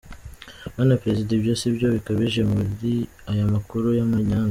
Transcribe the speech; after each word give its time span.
Bwana 0.73 0.95
Perezida, 1.03 1.31
ibyo 1.33 1.53
si 1.59 1.67
byo 1.75 1.87
bikabije 1.95 2.41
muri 2.51 2.93
aya 3.31 3.45
makuru 3.53 3.87
y’amanyanga. 3.99 4.39